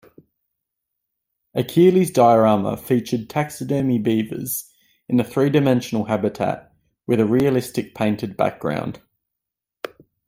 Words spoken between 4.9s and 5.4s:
in a